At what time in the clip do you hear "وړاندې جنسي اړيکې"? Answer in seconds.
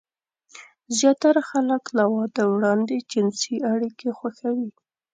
2.53-4.09